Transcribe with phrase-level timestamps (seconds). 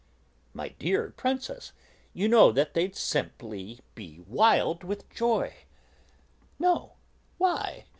[0.55, 1.73] "My dear Princess,
[2.11, 3.79] you know that they'd be simply
[4.27, 5.53] wild with joy."
[6.57, 6.93] "No,
[7.37, 7.85] why?"